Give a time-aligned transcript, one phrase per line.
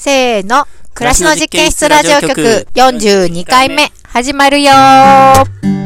[0.00, 0.66] せーの。
[0.94, 5.79] 暮らしの実験室ラジオ局42回目始まるよー。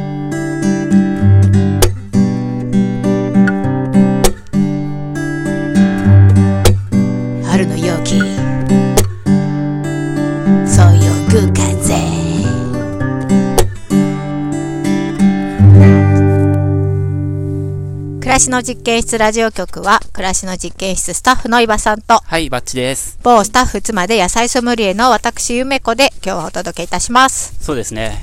[18.55, 23.19] の実験室ラジオ局は、暮らしの実験室スタッフの伊庭さんと、はい、バッチです。
[23.25, 27.57] 某スタッフ妻で野菜ソムリエの私ゆめこで今日はお届けいたします。
[27.61, 28.17] そうですね。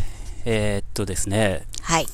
[0.46, 1.64] えーっとですね。
[1.82, 2.08] はい。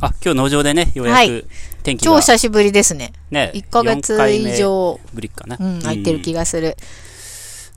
[0.00, 1.46] あ、今日農場でね、ようやはいく
[1.84, 3.12] 天気が、超久しぶりですね。
[3.30, 5.56] ね、1ヶ月4回目以上、ぶりかな。
[5.60, 6.40] うん、空いてる気が。
[6.40, 6.76] がする。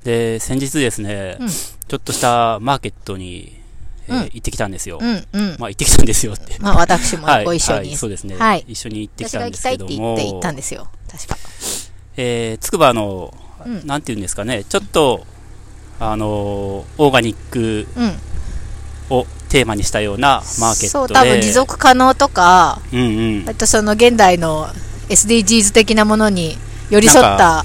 [0.03, 3.61] で、先日ですね、うんちょっとしたマーケットに、
[4.07, 4.99] えーうん行ってきたんですよ。
[5.01, 5.55] うん、うん。
[5.59, 6.57] まあ行ってきたんですよって。
[6.59, 7.97] まあ私もはい、ご一緒にはい、。
[7.97, 8.35] そうですね。
[8.37, 10.87] はい一緒に行ってきたんですけど行きたいって言も、って行ったんですよ。
[11.11, 11.37] 確か。
[12.17, 13.33] えー、つくばの、
[13.65, 15.25] うんなんていうんですかね、ちょっと、
[15.99, 18.13] あのーオーガニックうん。
[19.09, 21.19] をテーマにしたようなマーケッそう、トで。
[21.19, 23.49] 多分持続可能とか、うんうん。
[23.49, 24.67] あとその現代の
[25.09, 26.57] SDGs 的なものに
[26.89, 27.63] 寄り添った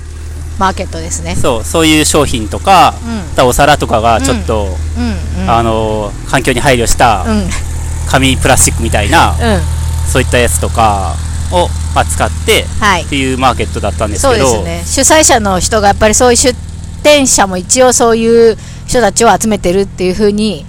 [0.58, 1.36] マーケットですね。
[1.36, 2.94] そう、そういう商品とか、
[3.38, 3.46] うん。
[3.48, 5.50] お皿とかがちょっと、うん、うん。
[5.50, 7.24] あのー環境に配慮した。
[8.10, 9.34] 紙プラスチックみたいな、
[10.10, 11.14] そういったやつとか
[11.52, 13.06] を、まあ、使ってはいっ。
[13.06, 14.82] ていうマーケットだったんですそうけど、ですね。
[14.84, 16.54] 主催者の人がやっぱりそういう出
[17.02, 20.66] 店者も一応そういう人たちを集めてるっていうふうに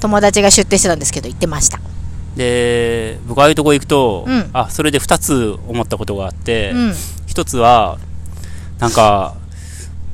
[0.00, 1.80] 友達が出店してたんですけど言ってました。
[2.36, 6.90] で、僕ああいうとこ行くと、うんあ、それで2つ思ったことがあって、うん。
[7.26, 7.98] 1つは、
[8.78, 9.34] なんか、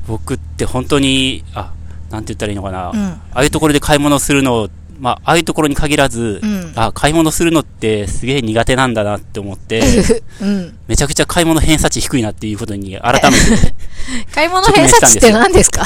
[0.07, 1.71] 僕って本当に、あ、
[2.11, 3.03] なんて言ったらいいのかな、うん。
[3.05, 4.69] ああいうところで買い物するの、
[4.99, 6.71] まあ、ああいうところに限らず、うん。
[6.75, 9.81] あ、買い物するのってすげえ苦手なんだなって思って、
[10.41, 10.77] うん。
[10.87, 13.73] めちゃくちゃ買い物偏差値低いなっていうことに改めて
[14.33, 15.81] 買い物偏差値って何ですか？
[15.81, 15.85] っ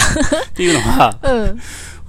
[0.53, 1.15] ていうのは、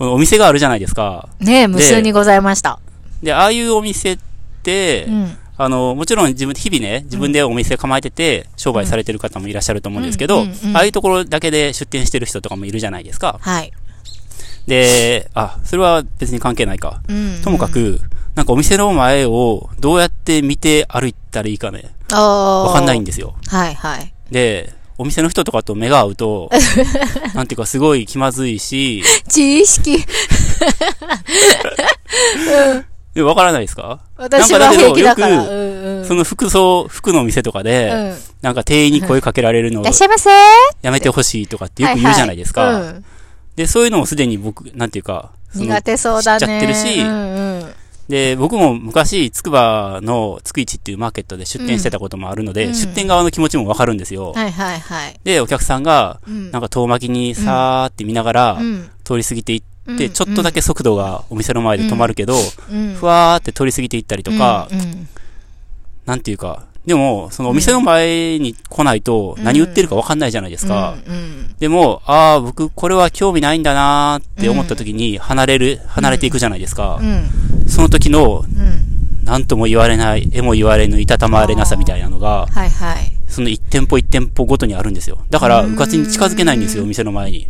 [0.00, 1.28] お店があるじゃないですか。
[1.40, 2.78] ねえ、無数にございました。
[3.22, 4.18] で、ああいうお店っ
[4.62, 5.36] て、うん。
[5.58, 13.38] あの、もちろん自分、日々ね、自分でお店構えてて、商売されてる方もいらっしゃると思うんですけど、うんうんうんああいうところだけで出店してる人とかもいるじゃないですか。
[13.40, 13.72] はい。
[14.66, 17.00] で、あ、それは別に関係ないか。
[17.08, 17.40] うん。
[17.42, 18.00] ともかく、
[18.36, 23.34] なんかお店の前をどうやって見て歩いたらいいかね、わわかんないんですよ。
[23.48, 24.12] はいはい。
[24.30, 26.50] で、お店の人とかと目が合うと、
[27.34, 30.04] なんていうかすごい気まずいし、知識。
[33.18, 34.00] でわからないですか？
[34.16, 35.44] 私は平気だから。
[36.04, 38.12] その服装、服のお店とかで、うん。
[38.12, 40.30] いなんか店員に声かけられるのらっしゃいませ
[40.80, 42.62] やめてほしいとかってよく言うじゃないですか。
[42.62, 43.04] はいはいうん
[43.56, 46.40] で、そういうのもすでに僕、なんていうか、苦手そうだね。
[46.40, 47.72] 知っちゃってるしうんうん。
[48.08, 54.30] で、僕も昔、つくばのつくいちっていうマーケットで出店してたこともあるので、うん出店側の気持ちもわかるんですよ。
[54.30, 55.20] はいはいはい。
[55.24, 59.77] で、お客さんが、うんなんか遠巻きにさーって見ながら、うん通り過ぎていって、うん
[60.10, 62.34] ちょっとだけ速度がお店の前で止まるけど、
[62.70, 64.68] うんふわーって通り過ぎていったりとか、
[66.04, 70.96] なんていうか、でも、そのお店の前に来ないと何売ってるかわかんないじゃないですか。
[71.58, 76.98] でも、ああ、僕これは興味ないんだなーって思った時に離れる、離れていくじゃないですか。
[77.00, 77.24] うん
[77.68, 83.12] その時の、うん何とも言われない、えも言われぬ、いたたまれなさみたいなのが、はいはい。
[83.28, 85.18] その一店舗一店舗ごとにあるんですよ。
[85.28, 87.46] だから、うんうかつに近づけないんですよ、お店の前に。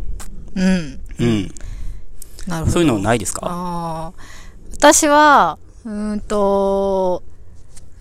[0.57, 0.99] うん。
[1.21, 1.55] うん。
[2.49, 2.73] なるほど。
[2.73, 3.43] そういうのないですか？
[3.45, 4.23] ああ。
[4.73, 7.23] 私は、うーんと、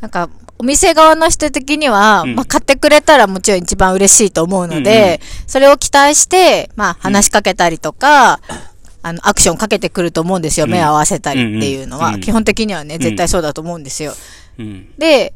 [0.01, 8.39] なんか、お店側の人的には、うんまあ、買ってくれたらもちろん一番嬉しいと思うので、うんうんそれを期待して、まあ、話しかけたりとか、
[9.03, 10.65] あの、アクションかけてくると思うんですよ。
[10.65, 12.09] うん目を合わせたりっていうのは。
[12.09, 14.13] うんうん基本的にはね、絶対そうだと思うんですよ。
[14.59, 14.89] うん。
[14.97, 15.33] で、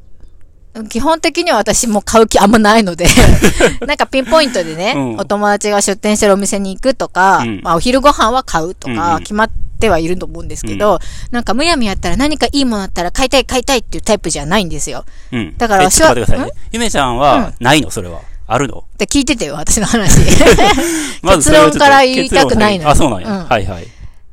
[0.89, 3.05] 基本的には私も買う気あんまないので、
[3.85, 9.49] なんかピンポイントでね、うんお友達が出店してるお店に行くとか、うんまあお昼ご飯は買うとうんうんか決まっ
[9.79, 10.99] てはいると思うんですけど、
[11.31, 15.03] なんかむやみやったら何かいいものあったら買いたい買いたいっていうタイプじゃないんですよ。
[15.33, 15.57] うん。
[15.57, 16.47] だからえちょっと待ってくださいん？
[16.47, 16.53] ね。
[16.71, 17.91] ゆめちゃんは、ないの？
[17.91, 18.19] それは。
[18.47, 18.83] あるの？
[18.97, 20.19] で聞いててよ、私の話。
[21.23, 23.29] 結論から言いたくないのあ、そうなんや。
[23.29, 23.87] うんはいはい。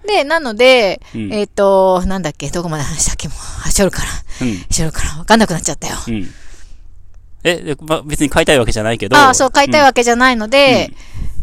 [0.08, 4.08] で、なので、うんえっ、と、なんだっけ、どこまで話したっけもう、あ、しょるから、
[4.40, 4.64] うん。
[4.70, 5.96] しょるから、わかんなくなっちゃったよ。
[6.08, 6.26] うん。
[7.44, 9.18] え、でまあ、別に買いたいわけじゃないけど。
[9.18, 10.90] ああ、そう、買いたいわわけじゃないので、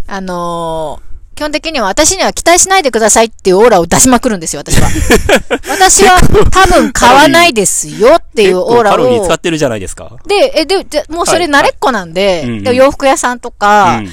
[0.07, 4.87] あのー基本的には私には期待しないでくださいっていうオーラを出しまくるんですよ、私は。
[5.67, 6.17] 私は
[6.49, 9.33] 多分買わないですよっていうオーラカロリーを使。
[9.33, 10.13] ってるじゃないですか。
[10.27, 14.05] で、え、で、でもうそれ慣れっこなんで、はいはいで洋服屋さんとか、うん。
[14.05, 14.09] ん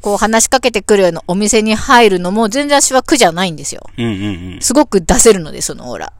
[0.00, 3.88] こう話しかけてくるようなお店に入るのも全然私は苦じゃないんですよ。
[3.96, 4.12] うんうん
[4.54, 4.58] うん。
[4.60, 6.12] すごく出せるので、そのオーラ。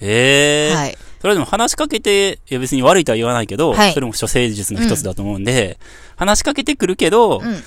[0.00, 0.74] へえ。
[0.74, 0.98] はい。
[1.20, 5.78] それでも話しかけて、いや別に悪いとは言わないけど、はいそれも処世術の一つだと思うんで、
[6.16, 7.62] 話しかけてくるけど、うん。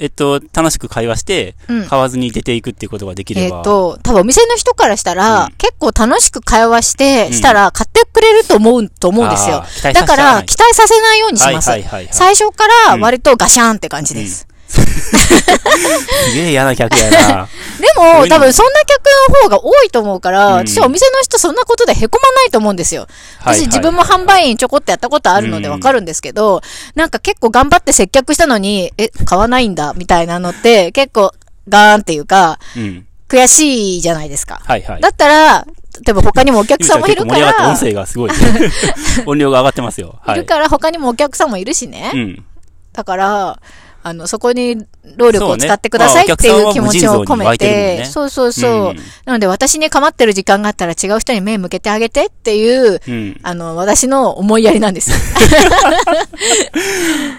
[0.00, 3.62] えっと、楽しく会話して、うん買わずに出ていくっていうことができれえっ、ば。
[3.62, 9.80] と、多分お店の人からしたら、うん結構楽しく会話して、うんしたら買ってくれると思う、と思うんですよあー期待。
[9.80, 11.70] させだから、期待させないようにします。
[11.70, 14.46] はいはいはいはい最初から割とガシャンって感じです。
[14.68, 17.48] すげえ嫌な客やな。
[17.80, 23.02] でも、多分そんな客の方が多いと思うから、うん私はお店の人そんなことで凹まないと思うんですよ。
[23.02, 26.62] はいはい私自分も販売員ちょこっとやったことあるのでうんわかるんですけど、
[26.94, 31.32] なんか結構頑張って接客したのに、え、買わないんだみたいなのって結構
[31.68, 33.04] ガーンっていうか、うん。
[33.28, 34.60] 悔しいじゃないですか。
[34.64, 35.00] はいはい。
[35.02, 35.66] だったら、
[36.04, 38.36] 例えば他にもお客さんもいるから、音声がすごい、ね。
[39.26, 40.18] 音量が上がってますよ。
[40.22, 40.40] はいい。
[40.40, 42.10] るから他にもお客さんもいるしね。
[42.14, 42.44] うん。
[42.92, 43.58] だから、
[44.02, 44.76] あの、そこに
[45.16, 48.04] 労力を使ってくださいまあっていう気持ちを込めいて。
[48.04, 48.72] そうそうそう。
[48.90, 53.40] うんなので私に構ってる時間があったら違う人に目向けてあげてっていう、うん。
[53.42, 55.10] あの、私の思いやりなんです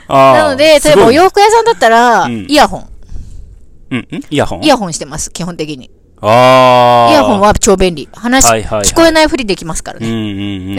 [0.08, 2.90] なので、例えばお洋服屋さんだったら、うんイヤホン。
[3.92, 4.00] うん。
[4.00, 5.90] んイヤホンイヤホンしてます、基本的に。
[6.22, 7.12] ああ。
[7.12, 8.10] イヤホンは超便利。
[8.14, 10.76] 話、はいはいはい聞こえないふりできますからうんうね。
[10.76, 10.78] ん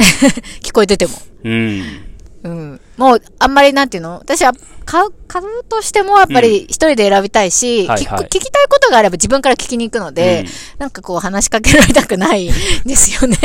[0.62, 1.12] 聞こえてても。
[1.44, 2.09] うん。
[2.42, 2.52] うん。
[2.52, 2.80] うん。
[2.96, 4.14] もう、あんまりなんていうの？
[4.18, 4.52] 私は、
[4.84, 12.52] 買う、買うとしても、やっぱり一人で選びたいし、はいはい聞く聞きたいことがあれば自分から聞きに行くので、うんなんかこう話しかけられたくないん
[12.84, 13.36] ですよね。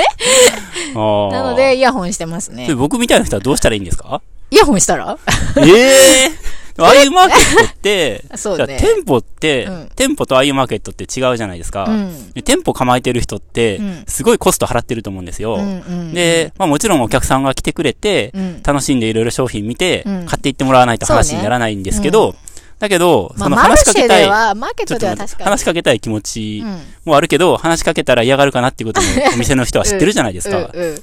[0.95, 2.75] なので、イヤホンしてますねで。
[2.75, 4.21] 僕みたいな人はどうしたらいいんですか？
[4.51, 5.17] イヤホンしたら？
[5.57, 5.61] え
[6.27, 6.31] え
[6.77, 8.77] ああいうマーケットって、 そうね。
[8.79, 9.89] 店舗って、うん。
[9.95, 11.85] 店舗とああいうマーケットって違うじゃないですか。
[11.85, 12.33] うん。
[12.33, 15.55] で店舗構えてる人ってうん、すごいコスト払ってると思うんですよ。
[15.55, 15.63] うんう
[16.11, 18.63] んで、まあもちろんお客さんが来てくれて、うん。
[18.63, 22.37] 楽しんでいろいろ商品見て、うん買っていってもらわないと話にならないんですけど、そ
[22.79, 30.59] だけど、まあ、その話しかけたい、では、マーケッちょっとトでは話しかけたい気持ちうんもあるけど、話しかけたら嫌がるかなっていうことも お店の人は知ってるじゃないですか。
[30.59, 30.95] だうんうん。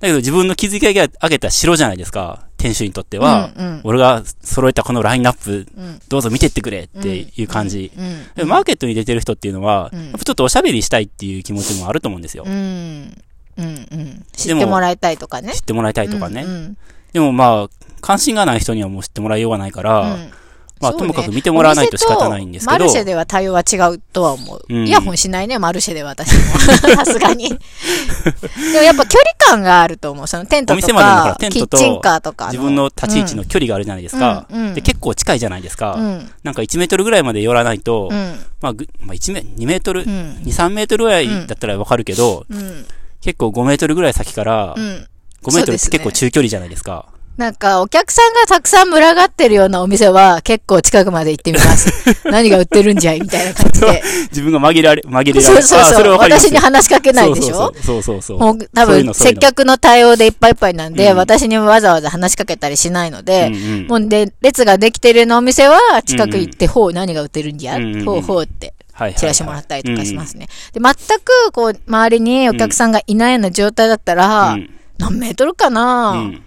[0.00, 2.47] けど自分の築き上げ上げた城じゃないですか。
[2.58, 7.90] 店主にとっては、うんうん俺が揃えたこのラインナップ、うんどうぞ見てってくれっていう感じ。
[7.96, 12.44] うんでマーケットに出てる人っていうのは、うんやっぱちょっとおしゃべりしたいっていう気持ちもあると思うんですよ。
[12.46, 12.52] うん。
[12.52, 13.64] うん。
[13.66, 14.26] うん。
[14.32, 15.52] 知ってもらいたいとかね。
[15.54, 16.42] 知ってもらいたいとかね。
[16.42, 16.76] うんうん
[17.12, 17.68] でもまあ、
[18.02, 20.30] 関心がない人にはもう知ってもらいようがないから、うん
[20.80, 24.64] まあ、ともかく見てもらわないと仕方ないんですけどマルシェでは対応は違うとは思う。
[24.68, 26.42] うんイヤホンしないね、マルシェでは私も。
[26.96, 27.48] さすがに。
[27.48, 30.26] でもやっぱ距離感があると思う。
[30.26, 34.46] そのテントとお店までのキッチンカーとか自分の立ち位置の距離があるじゃないですか。
[34.50, 35.94] うんうんで、結構近いじゃないですか。
[35.94, 36.30] うん。
[36.42, 38.38] なんか1メートルぐらいまで寄らないと、うん。
[38.60, 40.42] まあ、ぐまあ、1メ、2メートル、う2、ん。
[40.44, 42.86] 3メートルぐらいだったらわかるけど、うん。
[43.20, 45.06] 結構5メートルぐらい先から、うん。
[45.42, 47.06] 5メートルって結構中距離じゃないですか。
[47.38, 51.88] なんか、お客さんがたくさん群がってるようなお店は結構近くまで行ってみます。
[52.28, 54.02] 何が売ってるんじゃいみたいな感じで。
[54.30, 56.02] 自分が紛れられ、紛れられそうそうあそう。
[56.02, 57.72] れわかります私に話しかけないでしょ？
[57.80, 58.38] そうそうそう。
[58.40, 68.74] もう多分、接客の対応でいっぱいいっぱいなんで、うん私にわざわざ話しかけたりしないので、うんうんもうで、列ができてるようなお店は、近く行って、ほう、何が売ってるんじゃ、うんうんほうほうって、
[69.16, 70.48] チラシもらったりとかしますね。
[70.72, 76.42] で、全く、こう、周りにお客さんがいないような状態だったら、うん何メートルかな、うん。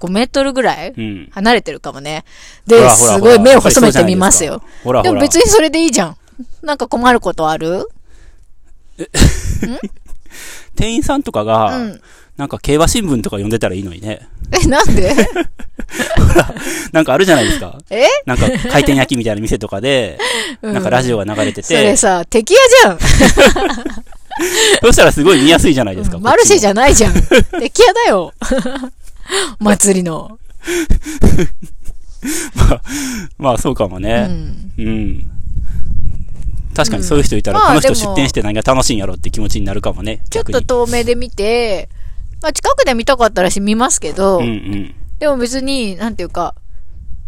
[0.00, 1.28] 5メートルぐらいうん。
[1.32, 2.24] 離れてるかもね。
[2.68, 4.62] ほで、らほらほらすごい目を細めてみますよ。
[4.84, 5.12] ほらほら。
[5.12, 6.16] でも別にそれでいいじゃん。
[6.62, 7.88] なんか困ることある？
[10.74, 12.00] 店員さんとかうが、ん。
[12.36, 14.28] なんか競馬新聞とか読んでたらいいのにね。
[14.52, 15.14] え、なんで？
[16.92, 17.78] なんかあるじゃないですか。
[17.88, 18.04] え？
[18.26, 20.18] なんか回転焼きみたいな店とかで、
[20.60, 22.98] うんなんかラジオが流れてそれて、さ、敵屋じゃん。
[24.84, 26.18] そしたらすごい見やすいじゃないですか。
[26.18, 27.14] マルシェじゃゃないじゃん。
[27.58, 28.34] 敵屋だよ。
[29.60, 30.38] 祭りの。
[33.38, 34.26] まあそうかもうね。
[34.26, 34.72] ん。
[34.78, 35.30] うん。
[36.74, 40.22] 確かにそういう人いたら、うんこの人出店して何が楽しいんやろって気持ちになるかもね。
[40.30, 40.44] ちょっ。
[40.44, 41.88] と遠目で見て、
[42.42, 44.94] まあ近くで見たかったらし見ますけど、うんうん。
[45.18, 46.54] でも別に、なんていうか、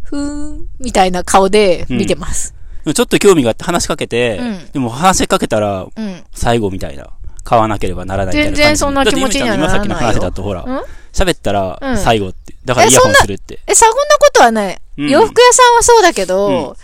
[0.02, 2.54] ふーん、みたいな顔で見てます。
[2.84, 6.22] でもちょっと興味があって話しかけて、うんでも話しかけたらうん。
[6.34, 7.08] 最後みたいな。
[7.48, 8.62] 買わなければならないみたいな感じ。
[8.62, 12.54] 全然そんな気持ちにはならない今さっきの話だとほら、うん喋ったらうん最後って。
[12.66, 13.58] だからイヤホンするって。
[13.66, 14.78] え、そんなことはない。
[14.98, 16.76] うん洋服屋さんはそうだけど、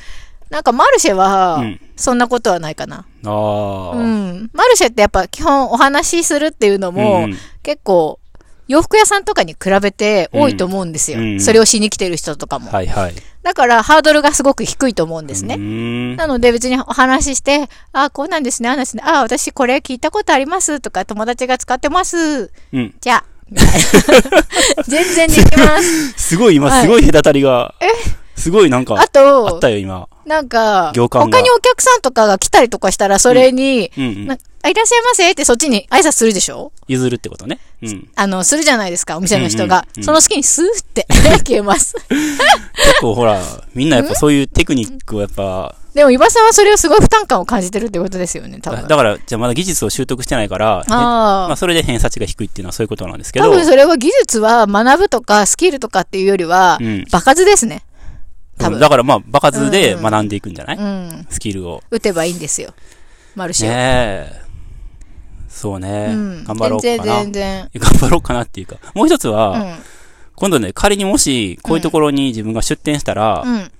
[0.48, 3.04] なんかマルシェはうん、そんなことはないかな。
[3.26, 3.90] ああ。
[3.90, 4.50] うん。
[4.54, 8.18] マルシェってやっぱ基本お話しするっていうのも、うん結構、
[8.66, 11.20] 洋服屋さんとかに比べて多いと思うんですよ。
[11.20, 12.70] うんそれをしに来てる人とかも。
[12.70, 13.14] はいはい。
[13.44, 15.58] だから、ハードルがすごく低いと思うんですね。
[16.16, 22.50] なので別にお話しして、あ、こうなんですね、あですね、あ、私これ聞いたことありますとか、友達が使ってます。
[22.72, 22.94] うん。
[23.02, 23.24] じゃあ、
[24.88, 26.12] 全然できます。
[26.16, 27.74] すごい今、はいすごい隔たりが、
[28.34, 30.08] すごいなんか、ああっと、たよ今。
[30.24, 34.38] なんか、他にお客さんとかが来たりとかしたら、それに、うんうんな。
[34.64, 36.72] あ、いらっしゃいませってそっちに挨拶するでしょ？
[36.88, 37.58] 譲るってことね。
[37.82, 38.08] うん。
[38.16, 39.76] あの、するじゃないですか、お店の人が。
[39.76, 41.06] うんうんうんその隙にスーって
[41.46, 41.94] 消えます。
[42.08, 43.40] 結構ほら、
[43.74, 48.88] みんなやっぱそういうテクニックをやっぱ、 でも、岩さんはそれをすごい負担感を感じてるってことですよね、多分。
[48.88, 57.82] だから、じゃあまだ技術を習得してないから、ねまああそれで偏差値が低いっていうのはそういうことなんですけ多ど、分それは技術は学ぶとかスキルとかっていうよりはうん、場数ですね。
[58.58, 58.80] 多分。
[58.80, 61.26] だからまあ、場数で学んでいくんじゃない、うん。
[61.30, 61.82] スキルを。
[61.90, 62.74] 打てばいいんですよ。
[63.36, 63.70] マルシェを。
[63.70, 64.43] ねえ。
[65.54, 66.08] そうね。
[66.10, 66.44] うん。
[66.44, 66.96] 頑張ろうかな。
[66.96, 67.70] 全然全然。
[67.78, 68.76] 頑張ろうかなっていうか。
[68.94, 69.74] もう一つは、うん。
[70.34, 73.70] 今度ね、仮にもし、こういうところに自分が出店したら、うん。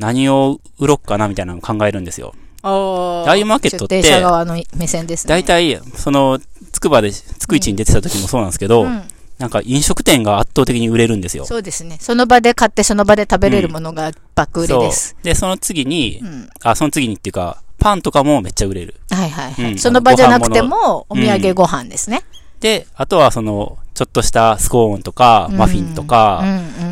[0.00, 2.34] 何を売ろっかなみたいなのを考えるんですよ。
[2.62, 5.28] あああいうマーケットって出側の目線ですね。
[5.28, 6.40] 大体、その、
[6.72, 9.02] つくばで、つくいちに出てた時もそうなんですけど、うん。
[9.38, 11.46] なんか飲食店が圧倒的に売れるんですよ。
[11.46, 11.96] そうですね。
[11.98, 15.10] その場で買ってその場で食べれるものが爆売れです。
[15.10, 15.24] そう。
[15.24, 16.48] で、その次にう、ん。
[16.62, 18.94] あ、その次にっていうか、パンとかもめっちゃ売れる。
[19.10, 19.72] はいはいはい。
[19.72, 22.22] うんその場じゃなくても、お土産ご飯ですね。
[22.60, 26.42] で、あとはその、ちょっとしたスコーンとか、マフィンとか、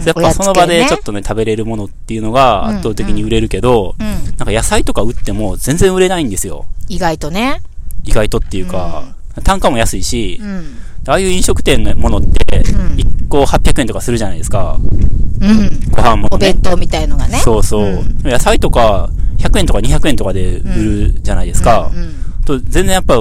[0.04, 1.04] やっぱその場でちょっと。
[1.04, 4.06] とね、食べれるものっていうのが圧倒的に売れるけど、うん。
[4.06, 6.66] なんか野菜とか売っても全然売れないんですよ。
[6.88, 7.62] 意外とね。
[8.04, 9.04] 意外とっていうか、
[9.44, 10.78] 単価も安いしう、ん。
[11.06, 12.62] ああいう飲食店のものって、ん
[12.96, 14.78] 1個800円とかするじゃないですか。
[15.40, 15.80] うん。
[15.90, 16.58] ご飯もねお弁。
[16.62, 17.38] 当みたいのがね。
[17.38, 21.90] そうそう、うん野菜とか、100円とか200円とかで売るじゃないですか。
[21.94, 22.44] うん。
[22.44, 23.16] と全然やっぱ、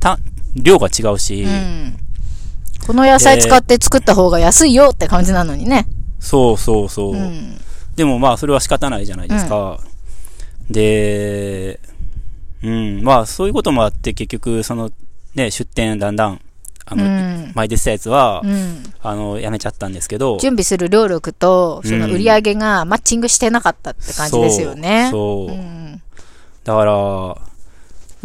[0.00, 0.18] た、
[0.56, 1.96] 量が違うし、うん。
[2.86, 5.86] この野菜使って作った方が安いよって感じなのにね。
[6.18, 7.14] そうそうそう。
[7.14, 7.58] うん。
[7.96, 9.80] でもまあ、それは仕方ないじゃないですか。
[10.70, 11.80] で、
[12.62, 14.90] うん、まあ、そういうこともあって、結局、その、
[15.34, 16.40] ね、出店だんだん、
[16.90, 17.52] あうの、ん。
[17.54, 18.82] 前出てたやつは、うん。
[19.02, 25.08] あの、やめちゃったんですけど、準備する労力と、その売り上げがマッチングしてなかったって感じですよね。
[25.10, 25.48] そう。
[25.50, 26.02] そううん。
[26.64, 26.92] だから、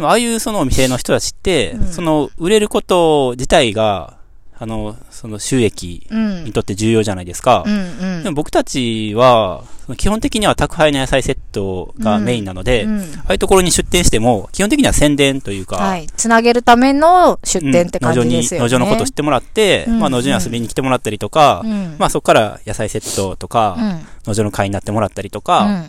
[0.06, 4.16] ああいうそのお店の人たちって、うんその売れること自体が、
[4.56, 6.52] あの、その収益うんに。
[6.52, 7.64] とって重要じゃないですか。
[7.66, 7.74] うん。
[7.74, 8.22] うん。
[8.22, 9.64] でも僕たちは、
[9.96, 16.06] 基本的には宅配の野菜セットがメインなので、うんああいうところに出店しても、基本的には宣伝というか、はい。
[16.16, 18.62] つなげるための出うん店って感じですよね。
[18.64, 21.96] 農場のこと知ってもらって、うんまあ農場に遊びに来てもらったりとか、うん。
[21.98, 24.06] まあそこから野菜セットとか、うん。
[24.28, 25.82] 農場の会になってもらったりとうか、ん。
[25.82, 25.86] っ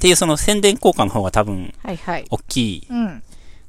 [0.00, 1.74] ていうその宣伝効果の方が多分。
[1.84, 3.22] 大きいうん。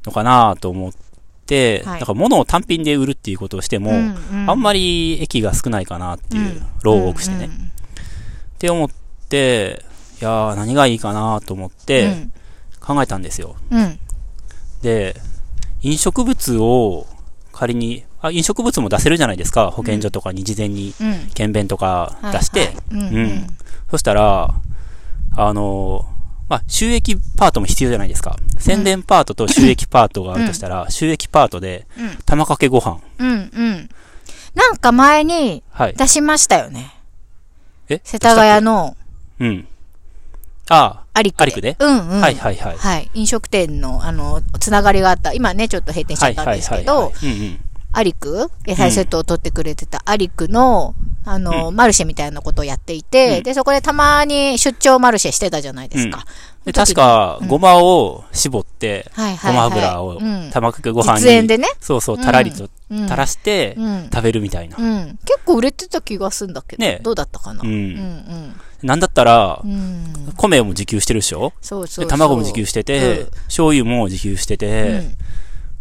[0.05, 1.06] のかなと思って、
[1.55, 3.91] はいだから物を単品で売るっていうことをしても、
[4.47, 8.89] あんまり益が少ないかなっていう、労を多くしてね、って思っ
[9.29, 9.83] て、
[10.21, 12.31] いやー何がいいかなと思っうてん。
[12.81, 13.55] 考えたんですよ。
[13.69, 13.99] うん。
[14.81, 15.15] で、
[15.81, 17.05] 飲食物を
[17.51, 19.71] 仮に、あ、飲食物も出せるじゃないですか。
[19.71, 21.13] 保健所とかに事前にうん。
[21.33, 22.99] 検便とか出して、うん。
[22.99, 23.47] ううんん。
[23.91, 24.53] そしたら、
[25.35, 26.05] あの
[26.49, 28.37] まあ、収益パートも必要じゃないですか。
[28.57, 32.17] 宣伝パートと収益パートがあるとしたら、収益パートで、うん。
[32.25, 32.99] 玉かけご飯。
[33.19, 33.29] うん。
[33.29, 33.89] うん。
[34.55, 35.93] なんか前にはい。
[35.93, 36.93] 出しましたよね。
[37.89, 38.01] え？
[38.03, 38.95] 世田谷の
[39.39, 39.67] うん。
[40.69, 41.43] あアリクで。
[41.43, 41.75] アリクで？
[41.79, 42.17] うんうん。
[42.17, 42.77] あ、はいはいはい。
[42.77, 43.11] はい。
[43.13, 45.33] 飲食店の、あの、つながりがあった。
[45.33, 47.59] 今ね、ちょっと閉店しちゃったんですけど、うんうん。
[47.97, 48.51] アリク？
[48.67, 50.93] 野菜セットを取ってくれてたアリクの、
[51.25, 56.23] あの、マルシェみたいなことをやっていて、うんで、そこでたまに出張マルシェしてたじゃないですか。
[56.63, 59.71] で、確か、ごまを絞って、ごまはい。
[59.71, 61.67] 油をうん、玉かけご飯に、実演でね。
[61.79, 63.03] そうそう、たらりとうん。
[63.05, 64.09] 垂らしてうん。
[64.13, 64.77] 食べるみたいな。
[64.77, 65.19] うん。
[65.25, 66.83] 結構売れてた気がするんだけど。
[66.83, 67.61] ねどうだったかな？
[67.63, 69.71] うんうんなんだったらう、ん。
[69.71, 70.33] うん。
[70.37, 71.51] 米も自給してるでしょ？
[71.61, 72.05] そうそうそう。
[72.05, 75.09] で、卵も自給してて、うん醤油も自給してて、で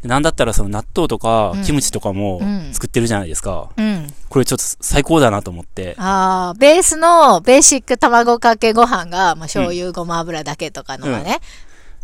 [0.07, 3.71] なんだったらその納豆とかうんキムチとかもうん作ってるじゃないですか。
[3.77, 3.85] うん。
[3.85, 4.15] うん。
[4.29, 5.95] これちょっと最高だなと思って。
[5.99, 11.41] ああ、ベースのベーシック卵かけご飯が、まあ、醤油、ごま油だけとかのがね、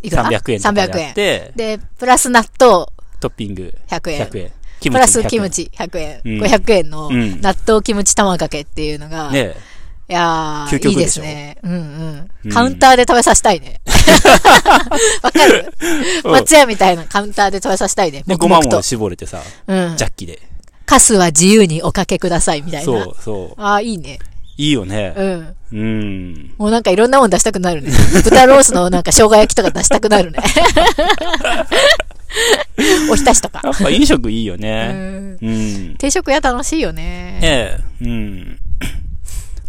[0.03, 1.09] いくら？300円とかで300円。
[1.09, 2.87] あって、で、プラス納豆
[3.21, 4.27] トッピング100円。
[4.27, 4.53] 100円。
[4.81, 5.29] キプラムチも100円。
[5.29, 6.21] スキムチ100円。
[6.25, 9.55] うん500円のうん納豆キムチ玉かけっていうのが、ね
[10.09, 11.57] いやー、いい究極でしょですね。
[11.63, 11.79] うんうん
[12.45, 13.81] うんカウンターで食べさせたいね。
[15.23, 15.73] わかる？
[16.25, 18.25] うん松屋みたいなカウンターで食べさせたいね。
[18.27, 18.83] で、ごまも。
[18.83, 20.05] 絞れてさ、うんジ。
[20.05, 20.41] ャッキで。
[20.87, 22.85] カスは自由におかけくださいみたいな。
[22.85, 23.61] そう、そう。
[23.63, 24.19] ああ、いいね。
[24.59, 25.15] いいよね。
[25.17, 25.55] うん。
[25.73, 26.55] うん。
[26.59, 27.91] もうなんかいろんなもん出したくなるね。
[28.25, 30.41] 豚ロースのなんか生姜焼きとか出したくなるね。
[33.11, 33.61] おひたしとか。
[33.65, 34.89] やっぱ飲食いいようね。
[34.93, 35.51] んう
[35.93, 35.95] ん。
[35.97, 37.39] 定食屋楽しいよね。
[37.43, 38.59] ええ、うん。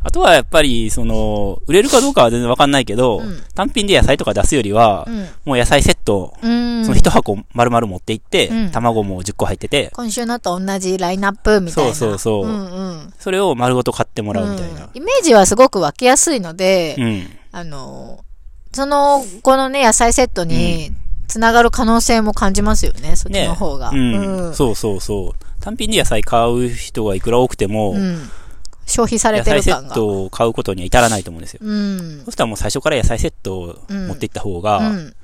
[0.06, 5.28] あとはやっぱり、その、売れるかどうかは全然わかんないけど、うん単品で野菜とか出すよりは、うん。
[5.46, 6.84] もう野菜セット、うん。
[6.84, 11.94] その一箱丸々持って行って、うん卵も10個入ってて、今週のと同じラインナップみたいな。
[11.94, 13.14] そうそうそううんうん。
[13.20, 14.90] それを丸ごと買ってもらうみたいな。
[14.94, 17.28] イメージはすごく湧きやすいので、うん。
[17.52, 18.26] あの、
[18.72, 20.92] その、このね、野菜セットに
[21.28, 23.92] つながる可能性も感じますよね、そっちの方が。
[23.92, 24.54] ね、うん、うん。
[24.56, 25.62] そうそうそう。
[25.62, 28.30] 単品で野菜買う人がいくら多くても、うん、
[28.86, 31.60] 消費されてる野菜セットを買うことには至らないと思うんですよ。
[31.64, 32.22] うん。
[32.26, 35.16] そしたらもう最初から野菜セットを持っていった方が、うん、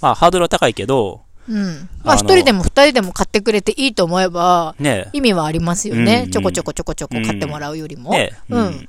[0.00, 1.88] まあハードルは高いけど、うん。
[2.04, 6.30] まあ一人でも二人でも買ってくれていいと思えば、ね、意味はありますよね、うんうん。
[6.30, 8.10] ちょこちょこちょこちょこ買ってもらうよりも。
[8.10, 8.88] ね、うん。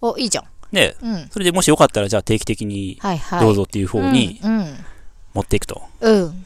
[0.00, 0.44] お、いいじゃん。
[0.70, 3.00] ね、うん、それでもしよかったら、じゃあ定期的に、
[3.40, 4.38] どうぞっていう方に、
[5.34, 5.82] 持っていくと。
[6.00, 6.44] うん。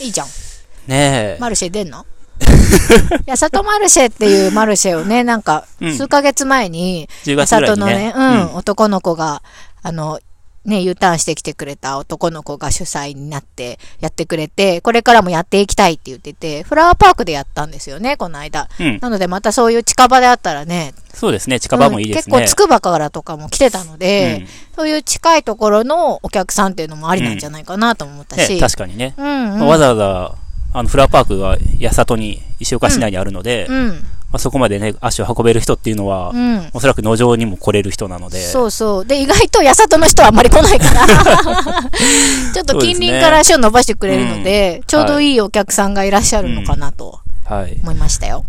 [0.00, 0.26] いいじゃん。
[0.26, 1.38] ねえ。
[1.40, 2.06] マルシェ出んの？
[3.26, 9.42] やさとマルシェっていうマルシェをね、なんか、数ヶ月前に、やさとのね、うん、男の子が、
[9.82, 10.20] あの、
[10.68, 18.68] ね、U ターンしてきてくれた男の子が主催になってやってくれて、これからもやっていきたいって言ってて、フラワーパークでやったんですよね、この間。
[18.78, 20.94] うん、なのでまたそういう近場であったらね。
[21.14, 22.36] そうですね、近場もいいですね。
[22.36, 28.54] うん、結構つくばからとかも来てたので、うん、そういう近いところのお客さんっていうのもありなんじゃないかなと思ったし。
[28.54, 29.14] ね、確かにね。
[29.16, 30.34] うんうん、わざわざ、
[30.78, 33.88] あの、フラワーパークが八里に、石岡市内にあるので、うん
[34.30, 38.38] まあ、そこまでね、足を運べる人っていうのは、うん、おそらく農場にも来れる人なので。
[38.38, 39.06] そうそう。
[39.06, 41.06] で、意外と八里の人はあんまり来ないから
[42.52, 47.80] ちょっと近隣から足を伸ばしてくれるので、でねうん、ちょうどいいお客さんがいらっしゃるのかなと、はい。
[47.82, 48.44] 思いましたよ。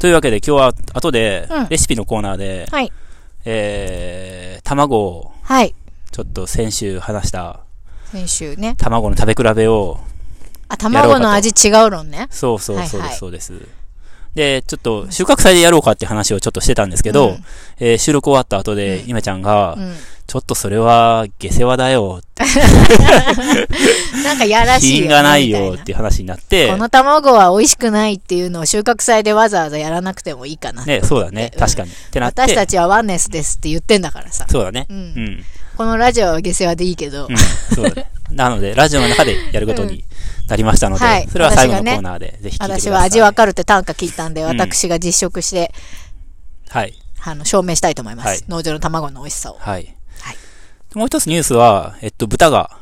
[0.00, 2.90] というわけで、今日は後で、レシピのコーナーで、はい。
[3.44, 5.74] えー、卵を、はい。
[6.10, 7.60] ちょっと先週話した、
[8.10, 8.74] 先週ね。
[8.78, 10.00] 卵の食べ比べを、
[10.68, 12.28] あ、卵の味違う論ね。
[12.30, 13.52] そうそうそうです、そうです。
[14.34, 17.44] で、ちょっと収穫祭でやろうかって話をちょっとしてたんですけど、うん、
[17.78, 19.94] えー、収録終わった後で、ゆめちゃんが、うん、
[20.26, 22.42] ちょっとそれは下世話だよって。
[24.24, 26.68] なんかやらしい品がないよっていう話になって。
[26.68, 30.84] この卵は美味しくないっていうのを収穫祭でわざわざやらなくてもいいかな。
[30.84, 31.52] ね、そうだね。
[31.56, 31.90] 確かに。
[31.90, 32.42] ってなって。
[32.42, 34.46] 私たちはワンネスですって言ってんだからさ。
[34.50, 34.86] そうだね。
[34.90, 34.96] うん。
[34.96, 35.44] うん、
[35.76, 37.28] このラジオは下世話でいいけど。
[37.30, 37.36] うん、
[37.72, 38.06] そうだね。
[38.32, 40.04] なので、ラジオの中でやることに
[40.48, 42.80] なりましたので、はい、それは最後のコーナーで、ぜひ聞いてください。
[42.80, 45.72] 私は味わかるって短歌聞いたんで、私が実食して、
[46.68, 46.94] はい。
[47.22, 48.28] あの、証明したいと思います。
[48.28, 49.56] はい、農場の卵の美味しさを。
[49.58, 49.96] はい。
[50.20, 50.36] はい。
[50.94, 52.78] もう一つニュースは、えっと、豚が、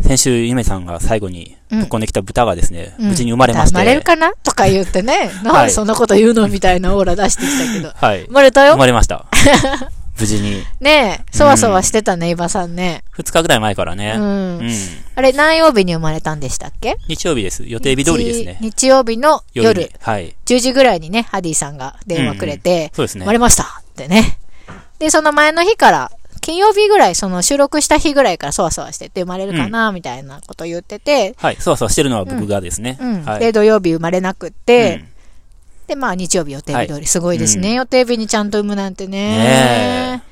[0.00, 3.72] 先週、ゆめさんが最後にぶっ込んできた豚がですね、うん、無事に生まれまして。
[3.72, 7.92] 生まれるかなとか言ってね、 なんでそんなこと言うのみたいなオーラ出してきたけど。
[7.94, 8.24] はい。
[8.24, 9.26] 生まれたよ生まれました。
[10.18, 10.62] 無事に。
[10.80, 13.02] ねえ、そわそわしてたね、伊、う、庭、さんね。
[13.12, 14.14] 二日ぐらい前からね。
[14.16, 14.22] うん。
[14.22, 14.70] うん、
[15.14, 16.96] あれ、何曜日に生まれたんでしたっけ？
[17.08, 17.64] 日曜日です。
[17.66, 18.58] 予定日通りですね。
[18.60, 19.90] 日曜日の夜。
[20.00, 20.36] はい。
[20.44, 23.20] 10時ぐらいにね、ハディさんが電話くれて、うんうん、そうですね。
[23.22, 24.38] 生まれましたってね。
[24.98, 32.98] で、その前の日から、金曜日ぐらい、その収録した日ぐらいからそわそわしてて生まれるかな、みたいなこと言ってて、はい、そわそわしてるのは僕がですね。
[33.00, 33.24] うん。
[33.24, 35.04] はい、で、土曜日生まれなくって、
[35.86, 39.38] で、まあ日曜日予定日通り、すごいですね、予定日にちゃんと産むなんてね。
[40.18, 40.22] ね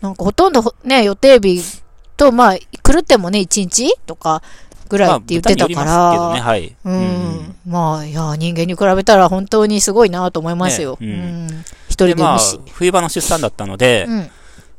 [0.00, 1.82] なんかほとんどね、予定日
[2.16, 4.42] と、まあ、狂ってもね、1日とか
[4.88, 5.84] ぐらいって言ってたから。
[5.84, 6.76] まあ、ね、はい。
[6.84, 6.94] うん。
[6.94, 10.98] うん、まあ、いや、人間に比べたら本当にすごいなと思いますよ。
[11.00, 11.64] ね、うん。
[11.88, 12.38] 一人でまあ、
[12.72, 14.30] 冬場の出産だったので、うん、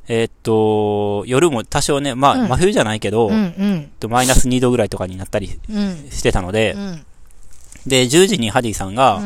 [0.08, 5.60] えー、っと、夜も多少ね、まあ、うん、真冬じゃないけど、うんうん、とマイナス2度ぐらいとかになったり
[6.12, 7.06] してたので、うん、
[7.88, 9.22] で、10時にハディさんが、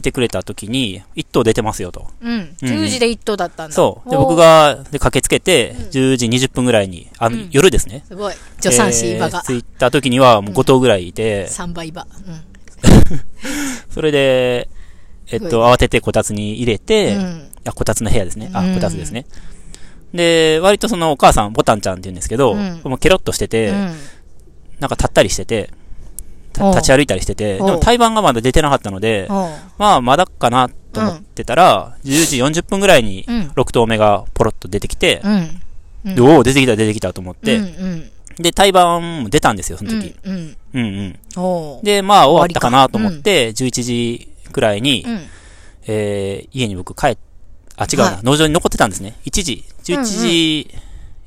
[0.00, 2.06] 来てくれた時に、1頭出てますよと。
[2.20, 2.56] うん。
[2.62, 3.74] 10時で1頭だったんだ。
[3.74, 4.10] そう。
[4.10, 8.04] で、僕が、で、駆けつけて、10時20分ぐらいに、あの、夜ですね。
[8.06, 8.34] すごい。
[8.60, 9.42] 助産師馬が。
[9.42, 11.48] 着いた時には、もう5頭ぐらいいて。
[11.48, 12.02] 3倍馬。
[12.02, 12.40] うん。
[13.90, 14.68] それで、
[15.30, 17.16] えっと、慌ててこたつに入れて、
[17.64, 18.50] あ、こたつの部屋ですね。
[18.52, 19.26] あ、こたつですね。
[20.14, 25.70] で、割とそのお母さん、ボタンちゃんって言うんですけど、もうケロッとしてて、なんか立ったりしてて、
[26.58, 29.26] 立ち歩いたりしてて、でも胎盤がまだ出てなかったので、
[29.78, 35.22] まあまだかなと思ってたら、うん、10時40分ぐらいに6頭目がポロッと出てきて、
[36.04, 37.60] うん、おお、出てきた出てきたと思って、
[38.38, 40.14] で、胎盤も出たんですよ、その時。
[40.24, 41.84] うん、うん、うんうん。
[41.84, 45.04] で、まあ終わったかなと思って、11時くらいに、
[45.86, 47.28] えー、家に僕帰って、
[47.78, 49.14] あ、違うな、はい、農場に残ってたんですね。
[49.24, 50.70] 1時、11時、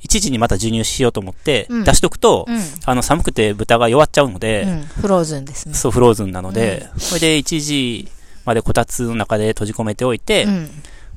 [0.04, 5.76] 1時にまた授乳しようと思って、出しとくと、うん、あの、寒くて豚が弱っちゃうので、うん、フローズンですね。
[5.76, 8.08] そう、フローズンなので、それで1時
[8.46, 10.48] までこたつの中で閉じ込めておいて、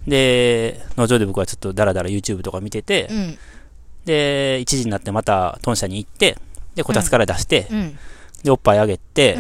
[0.07, 3.09] で、農場で僕はちょっとダラダラ YouTube とか見てて、
[4.05, 6.37] で、1時になってまた豚舎に行って、
[6.75, 7.69] で、こたつから出して、
[8.43, 9.39] で、おっぱいあげて、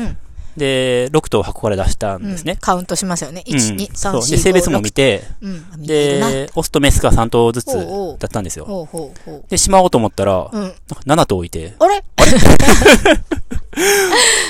[0.56, 2.52] で、6頭箱から出したんですね。
[2.52, 3.42] うん、カウントしますよね。
[3.46, 7.72] 1、うん、2、3、4、5、で、性別も見て、うん、で、オスとメスが3頭ずつ
[8.18, 8.64] だったんですよ。
[8.64, 9.44] ほうほうほう。
[9.48, 11.74] で、しまおうと思ったら、うん、なんか7頭いて。
[11.78, 12.04] あれ？
[12.16, 12.30] あれ？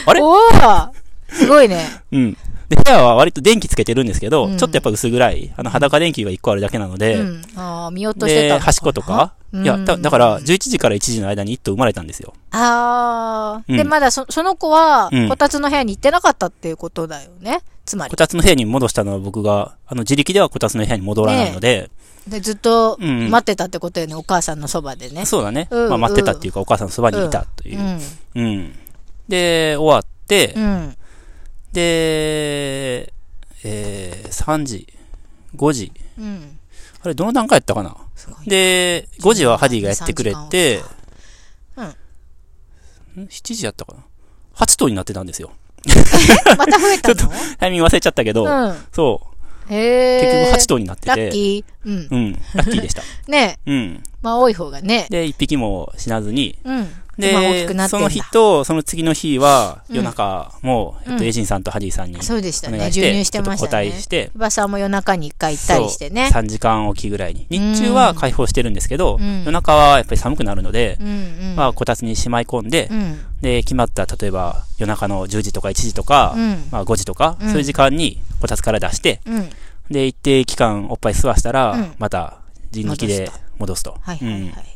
[0.06, 0.20] あれ？
[0.20, 0.90] おー。
[1.30, 1.84] すごいね。
[2.12, 2.36] うん。
[2.74, 5.52] で、部屋は割と電気つけてるんですけど、うんちょっとやっぱ薄暗い。
[5.56, 7.42] あの、裸電球が1個あるだけなので、うん。
[7.56, 12.34] ああ、見落としてたで、端っことか、いや、だだから、11時から1時の間に1頭生まれたんですよ。
[12.50, 17.60] ああ、うんで、まだそ、その子は、うんこたつの部屋に行ってなかったっていうことだよね。
[17.84, 18.16] つまりこ。
[18.16, 21.90] たつの部屋に戻したのは僕が、あの、自力ではこたつの部屋に戻らないので、
[22.26, 25.26] で、ずっとうん待ってたってことよね、お母さんのそばでね。
[25.26, 25.68] そうだね。
[25.70, 27.82] うんまあ、待ってたっていうか、お母さんのそばにいたというう。
[27.82, 28.00] ん。
[28.34, 28.74] うん。
[29.28, 30.96] で、終わって、うん。
[31.74, 33.12] で、
[33.64, 34.87] えー、3時、
[35.56, 35.92] 5時。
[36.18, 36.58] うん。
[37.02, 37.96] あれ、どの段階やったかな？
[38.46, 40.80] で、5時はハディがやってくれて、
[41.76, 41.82] う
[43.20, 43.24] ん。
[43.24, 44.04] ん ?7 時やったかな
[44.54, 45.50] ?8 頭になってたんですよ。
[46.56, 47.30] また増えたの？
[47.58, 48.76] タイミング忘れちゃったけど、うん。
[48.92, 49.20] そ
[49.68, 49.72] う。
[49.74, 50.20] へえ。
[50.20, 51.88] 結局8頭になってて、ラッキー。
[51.88, 52.08] うん。
[52.10, 53.02] うん、ラッキーでした。
[53.26, 54.02] ねうん。
[54.22, 55.06] まあ多い方がね。
[55.10, 56.88] で、1匹も死なずに、うん。
[57.18, 62.79] で、その日と、その次の日は、うん夜中も、えっと、うんエイジンさんとハディさんに、そうでしたね。
[62.81, 64.03] 授乳してましたねちょっと交代。
[64.03, 66.31] して、おばさんも夜中に一回行ったりしてね。
[66.33, 67.46] 3時間おきぐらいに。
[67.50, 70.98] 日中は解放してるんですけど、うん夜中はやっぱり寒くなるので。
[71.57, 73.18] まあ、こたつにしまい込んで、うん。
[73.40, 79.50] で、決まった、例えば、夜中の10時とか1時とか、うんまあ、5時とか、うんそういう時間に、こたつから出して、うん。
[79.90, 82.38] で、一定期間おっぱい吸わしたら、うんまた、
[82.70, 83.96] 人力で戻すと。
[84.00, 84.73] はいはいうんはい。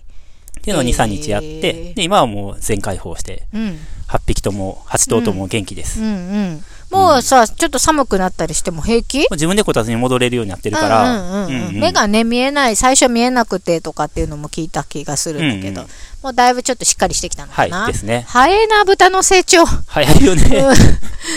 [0.59, 3.79] っていうのを2、3日やって、で、今はもう全開放して、うん。
[4.09, 6.01] 8匹とも、8頭とも元気です。
[6.01, 6.65] うもんうん。
[6.91, 9.21] もうさ、ちょっと寒くなったりしても平気？
[9.21, 17.83] う自分でこたつに戻れるようになってるから、目がね、見えない、最初見えなくてとかっていうのも聞いた気がするんだけど、うんうんもうだいぶちょっとしっかりしてきたのかな。
[17.83, 18.25] はい、ですね。
[18.27, 19.65] ハエナ豚の成長。
[19.65, 20.43] 早いよね。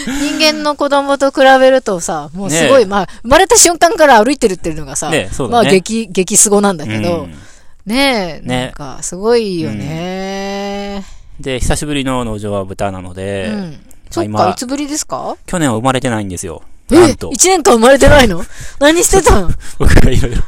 [0.08, 5.12] 人間の子供と比べるとさ、もうすごい、まあ、生まれた瞬間から歩いてるっていうのがさ、
[5.52, 5.66] まあ。
[5.66, 7.36] 激、激すごなんだけど、うん
[7.86, 11.04] ねえ、ねなんか、すごいよね。
[11.40, 13.80] で、久しぶりの農場は豚なので、うん。
[14.12, 15.36] そっ今か、いつぶりですか？
[15.46, 16.62] 去年は生まれてないんですよ。
[16.92, 17.32] えなんと。
[17.32, 18.44] 一年間生まれてないの？
[18.80, 19.50] 何してたの？
[19.80, 20.44] 僕がいろいろ。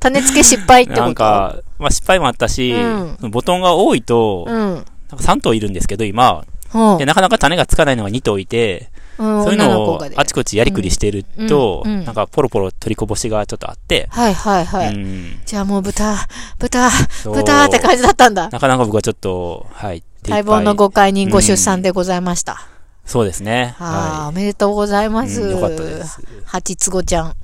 [0.00, 1.02] 種付け失敗ってこと？
[1.04, 4.74] なんか、まあ失敗もあったし、うボトンが多いと、うん。
[4.74, 4.84] なんか
[5.16, 6.44] 3頭いるんですけど、今。
[6.70, 14.94] ほうで、なかなか種がつかないのが2頭いて、うん、そういうのをあちこちやりくりしてると、うんうんなんかポロポロ取りこぼしがちょっとあって、はいはいはい。
[14.94, 16.16] うんじゃあもう豚、
[16.58, 16.90] 豚、
[17.24, 18.48] 豚って感じだったんだ。
[18.48, 20.02] なかなか僕はちょっと、はい。
[20.28, 22.66] 待望のご解任ご出産でございました。
[23.04, 23.76] そうですね。
[23.78, 25.28] ああ、はおめでとうございまい。
[25.28, 25.40] す。
[25.40, 26.20] うんよかったです。
[26.44, 27.34] 八つ子ちゃん。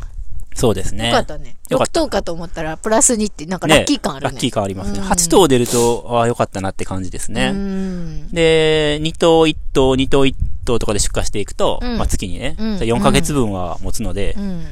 [0.54, 1.08] そうですね。
[1.08, 1.56] よかったね。
[1.68, 4.32] 6よかった頭かと思ったら、プラス2って、なんかラッキー感あるね。
[4.32, 4.98] ラッキー感ありますね。
[4.98, 7.50] うん8頭出ると、ああ、よかったなって感じですうね。
[7.52, 8.28] ん。
[8.28, 10.34] で、2頭、1頭、2頭、1
[10.64, 14.66] 頭とかで出荷していくと、うんまあ月にね、うん4ヶ月分は持つのでう、ん。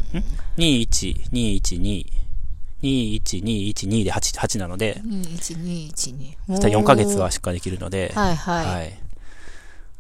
[0.58, 2.06] 2、1、2、1、2、
[2.82, 6.36] 2、1、2、1、2で8、8なので、2112。
[6.46, 8.66] そしたら4ヶ月は出荷できるので、はいはい。
[8.66, 8.98] はい。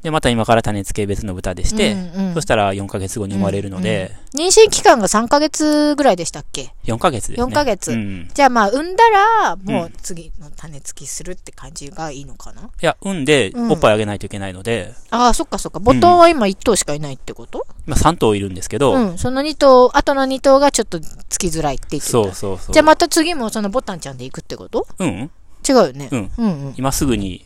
[0.02, 7.44] で、また今から種付け別の豚でして、うんうんそしたら4ヶ月後に生まれるので、妊娠期間が3ヶ月ぐらいでしたっけ？4ヶ月ですね。
[7.44, 8.30] 4ヶ月うん。
[8.32, 12.62] じゃあまあ、産んだら、もう次の種付きするって感じがいいのかな？
[12.62, 15.80] いや、産んで、うんおっぱいあげないといけないので、ああ、そっかそっか。
[15.80, 17.66] ボトンは今1頭しかいないってこと？
[17.86, 19.18] 今3頭いるんですけど、うん。
[19.18, 22.12] その2頭、後の2頭がちょっと付きづらいって言ってた。
[22.12, 22.72] そうそうそう。
[22.72, 24.86] じゃあまた次もそのボタンちゃんで行くってこと？
[24.98, 25.30] うん
[25.68, 26.08] 違うよね。
[26.10, 26.30] うん。
[26.38, 26.74] うんうん。
[26.78, 27.44] 今すぐに、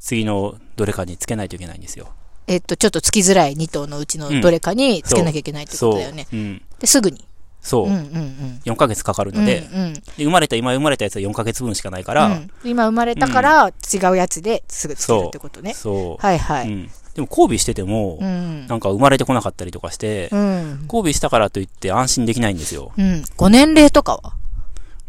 [0.00, 2.08] 次のどれかにつけないといけないんですよ。
[2.46, 6.26] えっと、ちょっと付きづらい2頭のうちのどれかにつけなきゃいけないってことだよね。
[6.28, 6.40] そう。
[6.40, 6.62] うん。
[6.80, 7.24] で、すぐに。
[7.60, 7.86] そう。
[7.86, 8.60] うんうんうん。
[8.64, 15.74] 4ヶ月かかるうんので、うんで生まれた、今生まれたやつは4ヶ月分しかないから、うん今生まれたから違うやつですぐつけるってことね。
[15.74, 16.26] そう。
[16.26, 16.68] はいはい。
[16.68, 16.90] うん。
[17.14, 18.66] でも交尾してても、うん。
[18.66, 20.88] なんか生まれてこなかったりとかして、うん。
[20.92, 22.92] 交尾したからといって安心できないんですよ。
[22.96, 23.22] うん。
[23.36, 24.32] ご年齢とかは？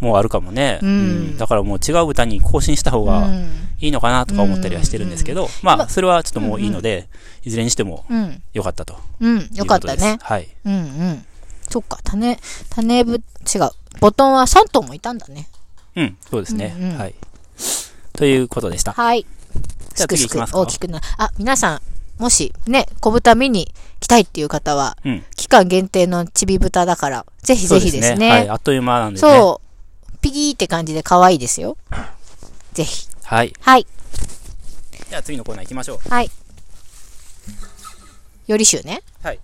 [0.02, 0.80] もうあるかもね。
[0.82, 3.50] うんだからもう違う豚に更新した方うがん。
[3.80, 7.08] いいのかなとか思ったりはしてるんですけど、まあ、それはちょっともういいので、
[7.44, 8.44] いずれにしてもうん。
[8.54, 8.96] 良かったと。
[9.20, 9.50] うん。
[9.54, 10.20] よかったね。
[10.22, 10.48] はい。
[10.66, 10.78] うんう
[11.14, 11.26] ん。
[11.70, 12.38] そっか、種、
[12.70, 13.70] 種ぶ、違う。
[14.00, 15.48] ボトンは3頭もいたんだね。
[15.96, 16.76] うん、そうですね。
[16.78, 17.16] うんうんはい。
[18.14, 18.92] ということでした。
[18.94, 19.26] はい。
[19.96, 21.82] じゃあ次行きますか大きくな、あ、皆さん、
[22.22, 25.24] もしね、小豚見に来たいっていう方は、うん。
[25.36, 28.30] 期間限定のちび豚だから、ぜひぜひですね。
[28.30, 28.50] はい。
[28.50, 29.20] あっという間なんでね。
[29.22, 29.71] そう。
[30.22, 31.78] ピギーって感じで可愛いですよ。
[32.74, 33.08] ぜひ。
[33.24, 33.54] はい。
[33.60, 33.88] はい。
[35.10, 36.10] じゃあ次のコーナー行きましょう。
[36.10, 36.32] はい。
[38.48, 39.02] よりしゅうね。
[39.24, 39.40] はい。